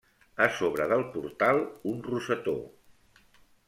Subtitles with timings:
[0.45, 1.63] A sobre del portal,
[1.93, 2.59] un rosetó.